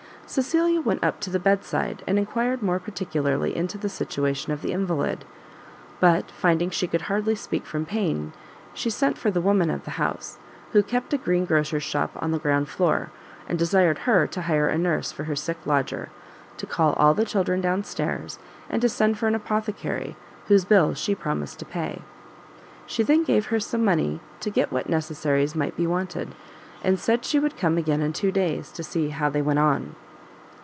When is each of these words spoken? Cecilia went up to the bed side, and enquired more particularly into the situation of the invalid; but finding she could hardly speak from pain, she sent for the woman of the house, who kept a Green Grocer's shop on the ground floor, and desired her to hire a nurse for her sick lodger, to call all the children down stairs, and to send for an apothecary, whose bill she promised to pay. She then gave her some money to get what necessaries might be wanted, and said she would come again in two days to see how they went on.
Cecilia 0.33 0.79
went 0.79 1.03
up 1.03 1.19
to 1.19 1.29
the 1.29 1.39
bed 1.41 1.61
side, 1.65 2.03
and 2.07 2.17
enquired 2.17 2.63
more 2.63 2.79
particularly 2.79 3.53
into 3.53 3.77
the 3.77 3.89
situation 3.89 4.53
of 4.53 4.61
the 4.61 4.71
invalid; 4.71 5.25
but 5.99 6.31
finding 6.31 6.69
she 6.69 6.87
could 6.87 7.01
hardly 7.01 7.35
speak 7.35 7.65
from 7.65 7.85
pain, 7.85 8.31
she 8.73 8.89
sent 8.89 9.17
for 9.17 9.29
the 9.29 9.41
woman 9.41 9.69
of 9.69 9.83
the 9.83 9.91
house, 9.99 10.37
who 10.71 10.81
kept 10.81 11.11
a 11.13 11.17
Green 11.17 11.43
Grocer's 11.43 11.83
shop 11.83 12.11
on 12.21 12.31
the 12.31 12.39
ground 12.39 12.69
floor, 12.69 13.11
and 13.49 13.59
desired 13.59 13.99
her 14.07 14.25
to 14.25 14.43
hire 14.43 14.69
a 14.69 14.77
nurse 14.77 15.11
for 15.11 15.25
her 15.25 15.35
sick 15.35 15.57
lodger, 15.65 16.11
to 16.55 16.65
call 16.65 16.93
all 16.93 17.13
the 17.13 17.25
children 17.25 17.59
down 17.59 17.83
stairs, 17.83 18.39
and 18.69 18.81
to 18.81 18.87
send 18.87 19.17
for 19.19 19.27
an 19.27 19.35
apothecary, 19.35 20.15
whose 20.47 20.63
bill 20.63 20.93
she 20.93 21.13
promised 21.13 21.59
to 21.59 21.65
pay. 21.65 22.01
She 22.85 23.03
then 23.03 23.25
gave 23.25 23.47
her 23.47 23.59
some 23.59 23.83
money 23.83 24.21
to 24.39 24.49
get 24.49 24.71
what 24.71 24.87
necessaries 24.87 25.55
might 25.55 25.75
be 25.75 25.85
wanted, 25.87 26.33
and 26.85 26.97
said 26.97 27.25
she 27.25 27.37
would 27.37 27.57
come 27.57 27.77
again 27.77 27.99
in 27.99 28.13
two 28.13 28.31
days 28.31 28.71
to 28.71 28.81
see 28.81 29.09
how 29.09 29.27
they 29.29 29.41
went 29.41 29.59
on. 29.59 29.93